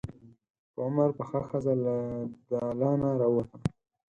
په 0.73 0.79
عمر 0.85 1.09
پخه 1.17 1.39
ښځه 1.49 1.73
له 1.83 1.95
دالانه 2.49 3.09
راووته. 3.21 3.57